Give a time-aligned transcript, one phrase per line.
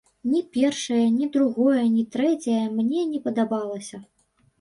[0.29, 4.01] Ні першае, ні другое, ні трэцяе мне не падабалася.